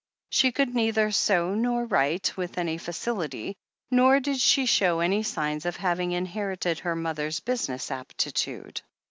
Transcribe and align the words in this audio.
She 0.31 0.51
could 0.51 0.73
neither 0.73 1.11
sew 1.11 1.53
nor 1.53 1.85
write 1.85 2.35
with 2.35 2.57
any 2.57 2.79
facility, 2.79 3.55
nor 3.91 4.19
did 4.19 4.39
she 4.41 4.65
show 4.65 4.99
any 4.99 5.21
sigjns 5.21 5.63
of 5.63 5.75
having 5.75 6.13
inherited 6.13 6.79
her 6.79 6.95
mother's 6.95 7.39
business 7.39 7.91
aptitude. 7.91 8.81